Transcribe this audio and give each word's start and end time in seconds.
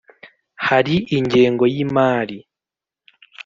hari 0.67 0.95
ingengo 1.17 1.63
y 1.73 1.75
imari 1.83 2.37